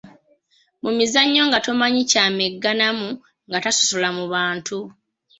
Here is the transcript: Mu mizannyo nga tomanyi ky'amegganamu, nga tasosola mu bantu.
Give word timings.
Mu 0.83 0.91
mizannyo 0.97 1.41
nga 1.49 1.59
tomanyi 1.65 2.01
ky'amegganamu, 2.11 3.09
nga 3.47 3.57
tasosola 3.63 4.09
mu 4.17 4.25
bantu. 4.33 4.77